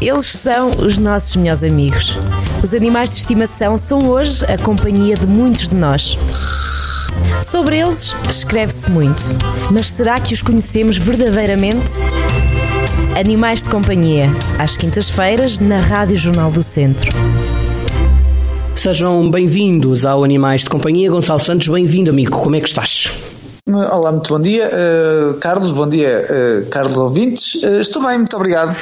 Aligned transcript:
Eles 0.00 0.26
são 0.26 0.70
os 0.70 0.98
nossos 0.98 1.36
melhores 1.36 1.64
amigos. 1.64 2.18
Os 2.62 2.74
animais 2.74 3.10
de 3.10 3.18
estimação 3.18 3.76
são 3.76 4.08
hoje 4.08 4.44
a 4.46 4.58
companhia 4.62 5.14
de 5.14 5.26
muitos 5.26 5.70
de 5.70 5.76
nós. 5.76 6.18
Sobre 7.42 7.78
eles 7.78 8.14
escreve-se 8.28 8.90
muito, 8.90 9.22
mas 9.70 9.90
será 9.90 10.18
que 10.18 10.34
os 10.34 10.42
conhecemos 10.42 10.96
verdadeiramente? 10.96 11.92
Animais 13.18 13.62
de 13.62 13.70
Companhia, 13.70 14.28
às 14.58 14.76
quintas-feiras, 14.76 15.58
na 15.58 15.76
Rádio 15.76 16.16
Jornal 16.16 16.50
do 16.50 16.62
Centro. 16.62 17.10
Sejam 18.74 19.30
bem-vindos 19.30 20.04
ao 20.04 20.24
Animais 20.24 20.62
de 20.62 20.70
Companhia. 20.70 21.10
Gonçalo 21.10 21.38
Santos, 21.38 21.68
bem-vindo, 21.68 22.10
amigo. 22.10 22.32
Como 22.32 22.56
é 22.56 22.60
que 22.60 22.68
estás? 22.68 23.33
Olá, 23.66 24.12
muito 24.12 24.28
bom 24.28 24.38
dia, 24.38 24.68
uh, 24.68 25.32
Carlos, 25.38 25.72
bom 25.72 25.88
dia, 25.88 26.26
uh, 26.28 26.66
Carlos 26.66 26.98
ouvintes. 26.98 27.62
Uh, 27.62 27.80
estou 27.80 28.06
bem, 28.06 28.18
muito 28.18 28.36
obrigado. 28.36 28.76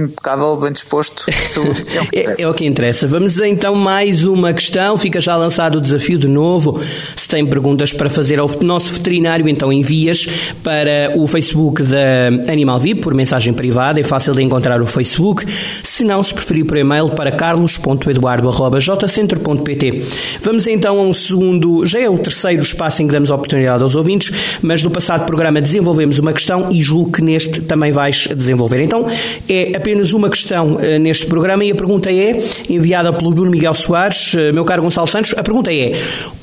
impecável, 0.00 0.54
bem 0.54 0.70
disposto. 0.70 1.24
Saúde, 1.32 1.84
é, 2.14 2.20
o 2.20 2.30
é, 2.30 2.34
é, 2.42 2.48
o 2.48 2.54
que 2.54 2.64
interessa. 2.64 3.08
Vamos 3.08 3.40
então 3.40 3.74
mais 3.74 4.24
uma 4.24 4.52
questão. 4.52 4.96
Fica 4.96 5.20
já 5.20 5.36
lançado 5.36 5.78
o 5.78 5.80
desafio 5.80 6.20
de 6.20 6.28
novo. 6.28 6.78
Se 6.78 7.26
tem 7.26 7.44
perguntas 7.44 7.92
para 7.92 8.08
fazer 8.08 8.38
ao 8.38 8.48
nosso 8.62 8.94
veterinário, 8.94 9.48
então 9.48 9.72
envias 9.72 10.54
para 10.62 11.10
o 11.16 11.26
Facebook 11.26 11.82
da 11.82 12.28
Animal 12.48 12.78
VIP 12.78 13.00
por 13.00 13.12
mensagem 13.12 13.52
privada. 13.52 13.98
É 13.98 14.04
fácil 14.04 14.34
de 14.34 14.40
encontrar 14.40 14.80
o 14.80 14.86
Facebook. 14.86 15.44
Se 15.82 16.04
não, 16.04 16.22
se 16.22 16.32
preferir 16.32 16.64
por 16.64 16.76
e-mail 16.76 17.08
para 17.08 17.32
carlos.eduardo.jcentro.pt. 17.32 20.02
Vamos 20.42 20.68
então 20.68 20.96
a 20.96 21.02
um 21.02 21.12
segundo, 21.12 21.84
já 21.84 21.98
é 21.98 22.08
o 22.08 22.16
terceiro 22.16 22.62
espaço 22.62 23.02
em 23.02 23.08
que 23.08 23.12
damos 23.12 23.32
oportunidade 23.32 23.82
aos 23.82 23.95
ouvintes, 23.96 24.58
mas 24.62 24.82
no 24.82 24.90
passado 24.90 25.26
programa 25.26 25.60
desenvolvemos 25.60 26.18
uma 26.18 26.32
questão 26.32 26.70
e 26.70 26.80
julgo 26.80 27.12
que 27.12 27.22
neste 27.22 27.60
também 27.62 27.92
vais 27.92 28.28
desenvolver. 28.28 28.80
Então, 28.82 29.06
é 29.48 29.72
apenas 29.76 30.12
uma 30.12 30.28
questão 30.28 30.74
uh, 30.74 30.98
neste 30.98 31.26
programa 31.26 31.64
e 31.64 31.70
a 31.70 31.74
pergunta 31.74 32.10
é, 32.10 32.36
enviada 32.68 33.12
pelo 33.12 33.32
Bruno 33.32 33.50
Miguel 33.50 33.74
Soares, 33.74 34.34
uh, 34.34 34.52
meu 34.52 34.64
caro 34.64 34.82
Gonçalo 34.82 35.06
Santos, 35.06 35.34
a 35.36 35.42
pergunta 35.42 35.72
é: 35.72 35.92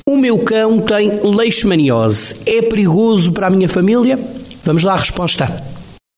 O 0.06 0.16
meu 0.16 0.38
cão 0.38 0.80
tem 0.80 1.10
leishmaniose. 1.22 2.34
É 2.46 2.60
perigoso 2.62 3.32
para 3.32 3.46
a 3.46 3.50
minha 3.50 3.68
família? 3.68 4.18
Vamos 4.64 4.82
lá 4.82 4.94
à 4.94 4.98
resposta. 4.98 5.73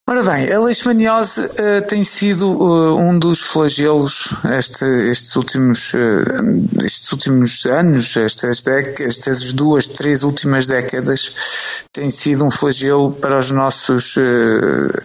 Ora 0.08 0.22
bem, 0.22 0.52
a 0.52 0.60
leishmaniose 0.60 1.40
uh, 1.40 1.82
tem 1.88 2.04
sido 2.04 2.48
uh, 2.48 2.96
um 2.96 3.18
dos 3.18 3.40
flagelos 3.42 4.36
este, 4.56 4.84
estes, 4.84 5.34
últimos, 5.34 5.94
uh, 5.94 6.84
estes 6.84 7.10
últimos 7.10 7.66
anos, 7.66 8.16
estas, 8.16 8.62
estas 9.00 9.52
duas, 9.52 9.88
três 9.88 10.22
últimas 10.22 10.68
décadas, 10.68 11.84
tem 11.92 12.08
sido 12.08 12.44
um 12.44 12.50
flagelo 12.52 13.10
para 13.14 13.36
os 13.36 13.50
nossos 13.50 14.16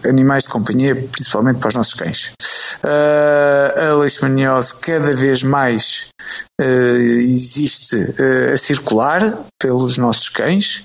animais 0.08 0.44
de 0.44 0.50
companhia, 0.50 0.94
principalmente 0.94 1.58
para 1.58 1.70
os 1.70 1.74
nossos 1.74 1.94
cães. 1.94 2.32
A 2.84 3.94
leishmaniose 3.94 4.74
cada 4.80 5.14
vez 5.14 5.42
mais 5.42 6.08
existe 6.60 7.96
a 8.52 8.56
circular 8.56 9.20
pelos 9.60 9.98
nossos 9.98 10.28
cães, 10.28 10.84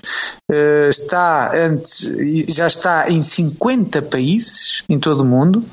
está 0.88 1.52
antes, 1.54 2.10
já 2.48 2.66
está 2.66 3.10
em 3.10 3.22
50 3.22 4.02
países 4.02 4.82
em 4.88 4.98
todo 4.98 5.20
o 5.20 5.24
mundo. 5.24 5.64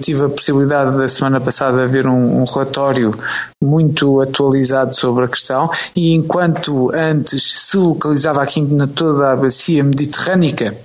Tive 0.00 0.24
a 0.24 0.28
possibilidade 0.28 0.96
da 0.96 1.08
semana 1.08 1.40
passada 1.40 1.86
de 1.86 1.92
ver 1.92 2.06
um, 2.06 2.42
um, 2.42 2.44
relatório 2.44 3.16
muito 3.62 4.20
atualizado 4.20 4.94
sobre 4.94 5.24
a 5.24 5.28
questão 5.28 5.70
e 5.96 6.14
enquanto 6.14 6.90
antes 6.94 7.42
se 7.42 7.76
localizava 7.76 8.42
aqui 8.42 8.62
na 8.62 8.86
toda 8.86 9.32
a 9.32 9.36
bacia 9.36 9.82
mediterrânica 9.82 10.76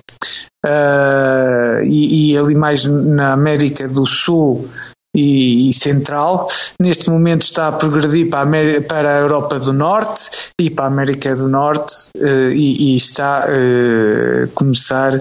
uh, 0.64 1.55
e, 1.82 2.32
e 2.32 2.38
ali 2.38 2.54
mais 2.54 2.84
na 2.84 3.32
América 3.32 3.88
do 3.88 4.06
Sul 4.06 4.68
e, 5.16 5.72
central. 5.72 6.48
Neste 6.80 7.10
momento 7.10 7.42
está 7.42 7.68
a 7.68 7.72
progredir 7.72 8.28
para 8.28 8.40
a, 8.40 8.42
América, 8.42 8.82
para 8.86 9.16
a 9.16 9.20
Europa 9.20 9.58
do 9.58 9.72
Norte 9.72 10.50
e 10.60 10.70
para 10.70 10.84
a 10.84 10.88
América 10.88 11.34
do 11.34 11.48
Norte 11.48 12.10
uh, 12.16 12.50
e, 12.52 12.92
e, 12.92 12.96
está 12.96 13.44
a 13.44 13.48
uh, 13.48 14.48
começar 14.54 15.12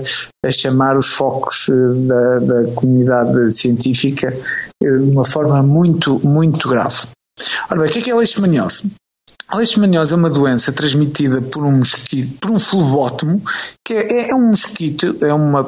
a 0.45 0.51
chamar 0.51 0.97
os 0.97 1.07
focos 1.07 1.69
da, 1.69 2.39
da, 2.39 2.71
comunidade 2.73 3.51
científica 3.53 4.35
de 4.81 4.89
uma 4.89 5.25
forma 5.25 5.63
muito, 5.63 6.19
muito 6.27 6.67
grave. 6.67 7.07
Ora 7.69 7.81
bem, 7.81 7.89
o 7.89 7.91
que 7.91 7.99
é, 7.99 8.01
que 8.01 8.11
é 8.11 8.15
leishmaniose? 8.15 8.91
A 9.47 9.57
leishmaniose 9.57 10.11
é 10.11 10.15
uma 10.15 10.29
doença 10.29 10.71
transmitida 10.71 11.39
por 11.39 11.63
um 11.63 11.77
mosquito, 11.77 12.39
por 12.39 12.49
um 12.49 12.59
flebótomo, 12.59 13.39
que 13.85 13.93
é, 13.93 14.29
é 14.31 14.35
um 14.35 14.47
mosquito, 14.47 15.15
é 15.21 15.31
uma, 15.31 15.67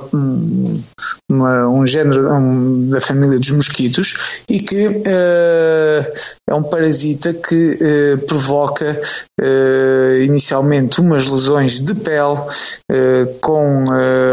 uma 1.29 1.69
um 1.69 1.85
género 1.85 2.33
um, 2.33 2.89
da 2.89 2.99
família 2.99 3.37
dos 3.37 3.51
mosquitos 3.51 4.43
e 4.49 4.59
que 4.59 4.87
uh, 4.87 6.13
é 6.49 6.55
um 6.55 6.63
parasita 6.63 7.31
que 7.35 7.77
uh, 8.15 8.17
provoca 8.25 8.99
uh, 9.39 10.21
inicialmente 10.23 10.99
umas 10.99 11.27
lesões 11.27 11.79
de 11.79 11.93
pele 11.93 12.37
com 13.41 13.83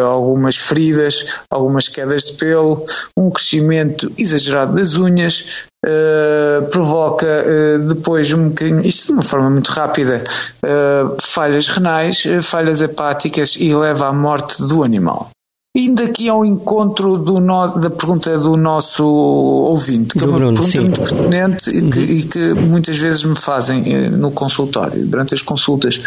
algumas 0.05 0.57
feridas, 0.57 1.41
algumas 1.51 1.89
quedas 1.89 2.23
de 2.25 2.33
pelo, 2.35 2.87
um 3.17 3.31
crescimento 3.31 4.11
exagerado 4.17 4.75
das 4.75 4.97
unhas, 4.97 5.67
Uh, 5.85 6.67
provoca 6.71 7.27
uh, 7.27 7.79
depois 7.87 8.33
um 8.33 8.49
bocadinho, 8.49 8.81
isto 8.87 9.09
de 9.09 9.13
uma 9.13 9.23
forma 9.23 9.51
muito 9.51 9.69
rápida, 9.69 10.25
uh, 10.65 11.15
falhas 11.21 11.69
renais, 11.69 12.23
falhas 12.43 12.81
hepáticas 12.81 13.57
e 13.57 13.75
leva 13.75 14.07
à 14.07 14.13
morte 14.13 14.63
do 14.63 14.83
animal. 14.83 15.29
Indo 15.77 16.03
aqui 16.05 16.29
ao 16.29 16.45
encontro 16.45 17.19
do 17.19 17.39
no, 17.39 17.67
da 17.75 17.91
pergunta 17.91 18.39
do 18.39 18.57
nosso 18.57 19.05
ouvinte, 19.05 20.17
que 20.17 20.25
é 20.25 20.27
uma 20.27 20.39
Bruno, 20.39 20.55
pergunta 20.55 20.73
sim. 20.73 20.81
muito 20.81 21.03
pertinente 21.03 21.71
uhum. 21.71 21.89
e, 21.89 21.91
que, 21.91 22.01
e, 22.01 22.23
que, 22.23 22.55
muitas 22.55 22.97
vezes 22.97 23.25
me 23.25 23.37
fazem 23.37 24.09
no 24.11 24.31
consultório, 24.31 25.05
durante 25.05 25.35
as 25.35 25.43
consultas. 25.43 26.01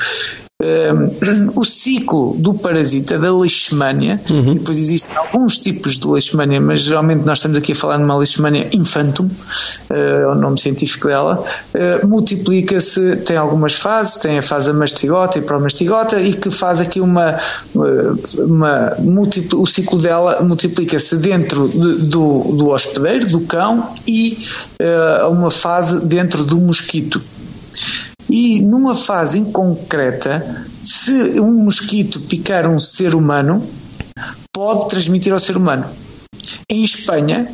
Um, 0.60 1.54
o 1.56 1.64
ciclo 1.64 2.36
do 2.40 2.56
parasita 2.56 3.20
da 3.20 3.32
leishmania, 3.32 4.20
uhum. 4.28 4.54
e 4.54 4.56
depois 4.56 4.80
existem 4.80 5.16
alguns 5.16 5.60
tipos 5.60 6.00
de 6.00 6.08
leishmania, 6.08 6.60
mas 6.60 6.80
geralmente 6.80 7.24
nós 7.24 7.38
estamos 7.38 7.60
aqui 7.60 7.74
a 7.74 7.76
falar 7.76 7.98
de 7.98 8.04
uma 8.04 8.18
leishmania 8.18 8.68
infantum, 8.74 9.26
uh, 9.28 9.94
é 9.94 10.28
o 10.28 10.34
nome 10.34 10.58
científico 10.58 11.10
dela, 11.10 11.46
uh, 11.76 12.08
multiplica-se, 12.08 13.18
tem 13.18 13.38
algumas 13.38 13.76
fases, 13.76 14.20
tem 14.20 14.40
a 14.40 14.42
fase 14.42 14.74
mastigota 14.74 15.38
e 15.38 15.44
pró-mastigota, 15.44 16.20
e 16.20 16.34
que 16.34 16.50
faz 16.50 16.82
aqui 16.82 17.00
uma, 17.00 17.38
uma, 17.76 18.96
uma 18.98 19.30
o 19.54 19.66
ciclo 19.68 20.02
dela 20.02 20.42
multiplica-se 20.42 21.18
dentro 21.18 21.70
de, 21.70 22.08
do, 22.08 22.56
do 22.56 22.70
hospedeiro, 22.70 23.30
do 23.30 23.42
cão, 23.42 23.94
e 24.08 24.36
uh, 24.82 25.30
uma 25.30 25.52
fase 25.52 26.04
dentro 26.04 26.44
do 26.44 26.58
mosquito. 26.58 27.22
E 28.30 28.62
numa 28.62 28.94
fase 28.94 29.42
concreta, 29.46 30.66
se 30.82 31.40
um 31.40 31.64
mosquito 31.64 32.20
picar 32.22 32.68
um 32.68 32.78
ser 32.78 33.16
humano, 33.16 33.66
pode 34.52 34.90
transmitir 34.90 35.32
ao 35.32 35.40
ser 35.40 35.56
humano. 35.56 35.86
Em 36.70 36.84
Espanha, 36.84 37.50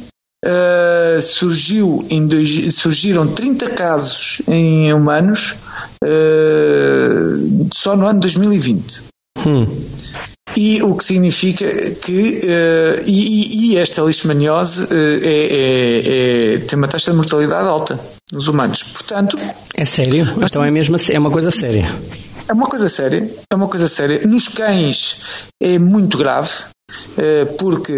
uh, 0.45 1.21
surgiu 1.21 1.99
em 2.09 2.27
dois, 2.27 2.75
surgiram 2.75 3.27
30 3.27 3.71
casos 3.71 4.41
em 4.47 4.93
humanos 4.93 5.55
uh, 6.03 7.67
só 7.73 7.95
no 7.95 8.07
ano 8.07 8.19
2020. 8.19 9.12
Hum. 9.45 9.67
E 10.55 10.83
o 10.83 10.95
que 10.95 11.03
significa 11.03 11.65
que 11.95 12.41
uh, 12.43 13.03
e, 13.07 13.71
e, 13.73 13.77
esta 13.77 14.03
leishmaniose 14.03 14.83
uh, 14.83 14.97
é, 15.23 15.29
é, 15.29 16.53
é, 16.55 16.57
tem 16.59 16.77
uma 16.77 16.87
taxa 16.87 17.11
de 17.11 17.17
mortalidade 17.17 17.67
alta 17.67 17.99
nos 18.31 18.47
humanos. 18.47 18.83
Portanto, 18.83 19.35
é 19.75 19.85
sério? 19.85 20.27
Então 20.37 20.63
é 20.63 20.71
mesmo 20.71 20.95
é 21.09 21.17
uma 21.19 21.31
coisa 21.31 21.49
séria. 21.49 21.85
É 22.47 22.53
uma 22.53 22.67
coisa 22.67 22.89
séria, 22.89 23.31
é 23.49 23.55
uma 23.55 23.67
coisa 23.67 23.87
séria. 23.87 24.27
Nos 24.27 24.49
cães 24.49 25.47
é 25.61 25.79
muito 25.79 26.17
grave, 26.17 26.49
porque 27.57 27.93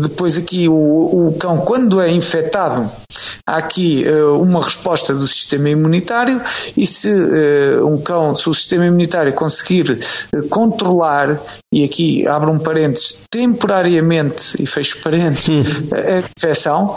depois 0.00 0.36
aqui 0.36 0.68
o, 0.68 1.28
o 1.28 1.36
cão, 1.38 1.58
quando 1.58 2.00
é 2.00 2.10
infectado, 2.10 2.84
há 3.46 3.56
aqui 3.56 4.04
uh, 4.08 4.40
uma 4.40 4.62
resposta 4.62 5.12
do 5.14 5.26
sistema 5.26 5.68
imunitário 5.68 6.40
e 6.76 6.86
se 6.86 7.08
um 7.84 7.98
cão, 7.98 8.34
se 8.34 8.48
o 8.48 8.54
sistema 8.54 8.86
imunitário 8.86 9.32
conseguir 9.32 9.98
controlar, 10.48 11.40
e 11.72 11.84
aqui 11.84 12.26
abro 12.26 12.50
um 12.50 12.58
parênteses, 12.58 13.22
temporariamente, 13.30 14.62
e 14.62 14.66
fecho 14.66 15.02
parênteses, 15.02 15.82
a 15.92 16.18
infecção, 16.20 16.96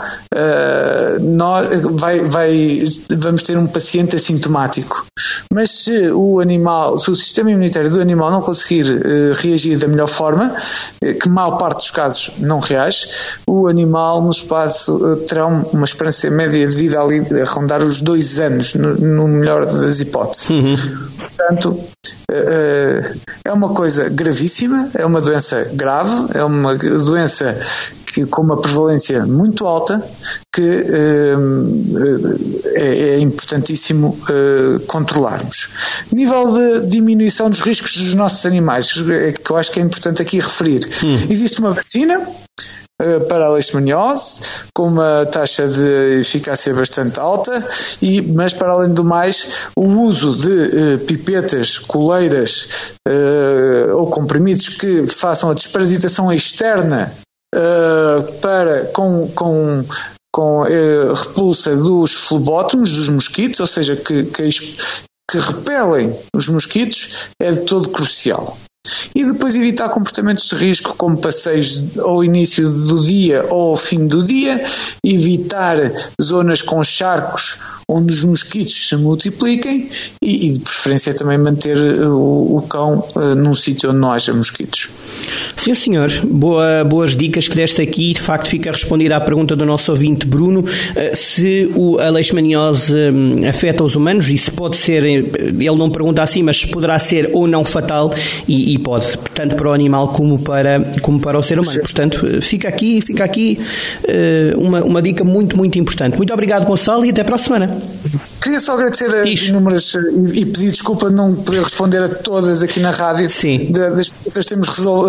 nós, 1.20 1.68
vai, 1.82 2.20
vai, 2.20 2.84
vamos 3.18 3.42
ter 3.42 3.56
um 3.56 3.66
paciente 3.66 4.16
assintomático. 4.16 5.06
Mas 5.52 5.70
se 5.70 6.10
o 6.10 6.40
animal, 6.40 6.98
se 6.98 7.10
o 7.10 7.14
sistema 7.14 7.50
imunitário 7.50 7.90
do 7.90 8.00
animal 8.00 8.30
não 8.30 8.42
conseguir 8.42 8.84
uh, 8.90 9.32
reagir 9.34 9.78
da 9.78 9.88
melhor 9.88 10.08
forma, 10.08 10.54
uh, 10.54 11.14
que 11.18 11.28
maior 11.28 11.56
parte 11.58 11.78
dos 11.78 11.90
casos 11.90 12.32
não 12.38 12.58
reage, 12.58 13.06
o 13.46 13.68
animal 13.68 14.22
no 14.22 14.30
espaço 14.30 14.96
uh, 14.96 15.16
terá 15.16 15.46
uma 15.46 15.84
esperança 15.84 16.30
média 16.30 16.66
de 16.66 16.76
vida 16.76 17.00
ali 17.00 17.24
a 17.40 17.44
rondar 17.44 17.82
os 17.82 18.00
dois 18.00 18.38
anos, 18.38 18.74
no, 18.74 18.94
no 18.94 19.28
melhor 19.28 19.66
das 19.66 20.00
hipóteses. 20.00 20.50
Uhum. 20.50 20.76
Portanto, 21.18 21.80
é 23.44 23.52
uma 23.52 23.70
coisa 23.70 24.08
gravíssima, 24.08 24.90
é 24.94 25.06
uma 25.06 25.20
doença 25.20 25.70
grave, 25.74 26.26
é 26.34 26.44
uma 26.44 26.74
doença 26.76 27.56
que, 28.14 28.24
com 28.26 28.42
uma 28.42 28.60
prevalência 28.60 29.26
muito 29.26 29.66
alta, 29.66 30.00
que 30.52 30.62
eh, 30.62 31.34
é, 32.74 32.98
é, 33.14 33.18
importantíssimo 33.18 34.16
eh, 34.30 34.78
controlarmos. 34.86 35.70
Nível 36.12 36.44
de 36.52 36.86
diminuição 36.86 37.50
dos 37.50 37.60
riscos 37.60 37.96
dos 37.96 38.14
nossos 38.14 38.46
animais, 38.46 38.94
é 39.10 39.32
que 39.32 39.50
eu 39.50 39.56
acho 39.56 39.72
que 39.72 39.80
é 39.80 39.82
importante 39.82 40.22
aqui 40.22 40.38
referir. 40.38 40.88
Hum. 41.02 41.26
Existe 41.28 41.58
uma 41.58 41.72
vacina 41.72 42.24
eh, 43.02 43.18
para 43.18 43.46
a 43.46 43.50
leishmaniose, 43.50 44.40
com 44.72 44.86
uma 44.86 45.26
taxa 45.26 45.66
de 45.66 46.20
eficácia 46.20 46.72
bastante 46.72 47.18
alta, 47.18 47.52
e, 48.00 48.22
mas 48.22 48.52
para 48.52 48.72
além 48.72 48.94
do 48.94 49.02
mais, 49.02 49.66
o 49.76 49.84
uso 49.84 50.32
de 50.32 50.94
uh, 50.94 50.98
pipetas, 51.00 51.76
coleiras 51.76 52.94
uh, 53.08 53.96
ou 53.96 54.08
comprimidos 54.08 54.68
que 54.68 55.08
façam 55.08 55.50
a 55.50 55.54
desparasitação 55.54 56.32
externa 56.32 57.12
uh, 57.54 58.32
para, 58.40 58.86
com, 58.86 59.28
com 59.28 59.84
com 60.34 60.62
uh, 60.62 61.14
repulsa 61.14 61.76
dos 61.76 62.12
flebótomos, 62.12 62.92
dos 62.92 63.08
mosquitos, 63.08 63.60
ou 63.60 63.68
seja, 63.68 63.94
que, 63.94 64.24
que, 64.24 64.48
que 65.30 65.38
repelem 65.38 66.12
os 66.34 66.48
mosquitos, 66.48 67.28
é 67.40 67.52
de 67.52 67.60
todo 67.60 67.90
crucial. 67.90 68.58
E 69.14 69.24
depois 69.24 69.54
evitar 69.54 69.88
comportamentos 69.88 70.48
de 70.48 70.56
risco 70.56 70.94
como 70.96 71.16
passeios 71.16 71.96
ao 71.98 72.22
início 72.22 72.70
do 72.70 73.02
dia 73.02 73.46
ou 73.50 73.70
ao 73.70 73.76
fim 73.76 74.06
do 74.06 74.22
dia, 74.22 74.62
evitar 75.02 75.76
zonas 76.20 76.60
com 76.60 76.84
charcos 76.84 77.58
onde 77.88 78.12
os 78.12 78.24
mosquitos 78.24 78.88
se 78.88 78.96
multipliquem 78.96 79.88
e, 80.22 80.46
e 80.46 80.50
de 80.50 80.60
preferência 80.60 81.14
também 81.14 81.36
manter 81.38 81.76
eh, 81.76 82.06
o, 82.06 82.56
o 82.56 82.62
cão 82.68 83.06
uh, 83.14 83.34
num 83.34 83.54
sítio 83.54 83.90
onde 83.90 83.98
não 83.98 84.10
haja 84.10 84.32
mosquitos. 84.32 84.88
Sim, 85.56 85.74
senhor. 85.74 86.10
Boa, 86.24 86.84
boas 86.84 87.16
dicas 87.16 87.46
que 87.46 87.56
deste 87.56 87.82
aqui. 87.82 88.12
De 88.12 88.20
facto, 88.20 88.48
fica 88.48 88.70
respondida 88.70 89.16
à 89.16 89.20
pergunta 89.20 89.54
do 89.54 89.66
nosso 89.66 89.90
ouvinte 89.90 90.26
Bruno 90.26 90.60
uh, 90.60 90.64
se 91.14 91.70
o, 91.74 91.98
a 91.98 92.08
leishmaniose 92.10 92.94
um, 92.94 93.48
afeta 93.48 93.84
os 93.84 93.96
humanos 93.96 94.30
e 94.30 94.38
se 94.38 94.50
pode 94.50 94.76
ser, 94.76 95.04
ele 95.04 95.76
não 95.76 95.90
pergunta 95.90 96.22
assim, 96.22 96.42
mas 96.42 96.64
poderá 96.64 96.98
ser 96.98 97.30
ou 97.32 97.46
não 97.46 97.64
fatal 97.64 98.12
e, 98.48 98.73
e 98.73 98.73
pode, 98.78 99.16
tanto 99.34 99.56
para 99.56 99.68
o 99.68 99.72
animal 99.72 100.08
como 100.08 100.38
para, 100.38 100.80
como 101.02 101.20
para 101.20 101.38
o 101.38 101.42
ser 101.42 101.58
humano. 101.58 101.80
Portanto, 101.80 102.42
fica 102.42 102.68
aqui, 102.68 103.00
fica 103.00 103.24
aqui 103.24 103.58
uh, 104.04 104.60
uma, 104.60 104.82
uma 104.82 105.02
dica 105.02 105.24
muito, 105.24 105.56
muito 105.56 105.78
importante. 105.78 106.16
Muito 106.16 106.32
obrigado, 106.32 106.64
Gonçalo, 106.64 107.04
e 107.04 107.10
até 107.10 107.24
para 107.24 107.34
a 107.34 107.38
semana. 107.38 107.82
Queria 108.44 108.60
só 108.60 108.74
agradecer 108.74 109.06
as 109.06 109.48
inúmeras 109.48 109.94
e 110.34 110.44
pedir 110.44 110.70
desculpa 110.70 111.08
não 111.08 111.34
poder 111.34 111.62
responder 111.62 112.02
a 112.02 112.10
todas 112.10 112.62
aqui 112.62 112.78
na 112.78 112.90
rádio 112.90 113.30
Sim. 113.30 113.72
das 113.72 114.10
perguntas 114.10 114.44
que 114.44 114.50
temos 114.50 114.68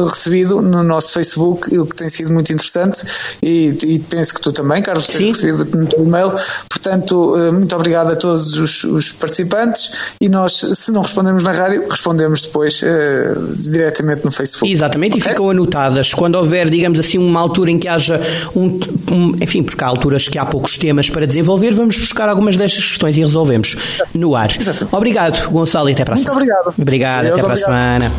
recebido 0.10 0.62
no 0.62 0.82
nosso 0.84 1.12
Facebook, 1.12 1.78
o 1.78 1.86
que 1.86 1.98
tem 1.98 2.08
sido 2.08 2.32
muito 2.32 2.54
interessante 2.54 3.04
e, 3.44 3.78
e 3.84 4.00
penso 4.00 4.36
que 4.36 4.42
tu 4.42 4.54
também, 4.54 4.82
Carlos, 4.82 5.08
tens 5.08 5.42
recebido 5.42 5.78
no 5.78 5.86
teu 5.86 6.06
e-mail. 6.06 6.32
Portanto, 6.70 7.36
eh, 7.38 7.52
muito 7.52 7.76
obrigado 7.76 8.14
a 8.14 8.16
todos 8.16 8.58
os, 8.58 8.86
os, 8.86 9.12
participantes 9.12 10.16
e 10.22 10.30
nós, 10.30 10.54
se 10.54 10.94
não 10.94 11.02
respondemos 11.02 11.44
na 11.44 11.52
rádio, 11.52 11.90
respondemos 11.90 12.44
depois 12.44 12.82
uh, 12.84 13.54
diretamente 13.54 14.24
no 14.24 14.32
Facebook. 14.32 14.72
Exatamente, 14.72 15.18
okay? 15.18 15.28
e 15.28 15.30
ficam 15.30 15.50
anotadas. 15.50 16.14
Quando 16.14 16.36
houver, 16.36 16.70
digamos 16.70 17.00
assim, 17.00 17.18
uma 17.18 17.42
altura 17.42 17.72
em 17.72 17.80
que 17.80 17.90
haja 17.90 18.18
um, 18.56 18.80
um 19.12 19.36
enfim, 19.42 19.62
porque 19.62 19.84
há 19.84 19.88
alturas 19.88 20.30
que 20.30 20.40
há 20.40 20.46
poucos 20.46 20.78
temas 20.78 21.10
para 21.10 21.28
desenvolver, 21.28 21.74
vamos 21.74 21.98
buscar 21.98 22.30
algumas 22.30 22.56
destas 22.56 22.86
questões 22.86 23.18
e 23.18 23.25
resolvemos 23.28 24.02
no 24.14 24.36
ar. 24.36 24.50
Exato. 24.50 24.88
Obrigado, 24.92 25.50
Gonçalo, 25.50 25.90
e 25.90 25.94
até 25.94 26.04
para 26.04 26.16
a 26.16 26.18
semana. 26.18 26.36
Muito 26.36 26.50
obrigado. 26.52 26.82
Obrigado, 26.82 27.24
Deus, 27.24 27.34
até 27.34 27.44
para 27.44 27.54
a 27.54 27.58
semana. 27.58 28.12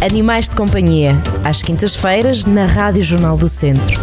Animais 0.00 0.48
de 0.48 0.56
Companhia, 0.56 1.20
às 1.44 1.62
quintas-feiras, 1.62 2.44
na 2.44 2.64
Rádio 2.64 3.02
Jornal 3.02 3.36
do 3.36 3.48
Centro. 3.48 3.98